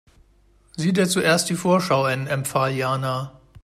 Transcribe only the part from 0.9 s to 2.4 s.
dir zuerst die Vorschau an,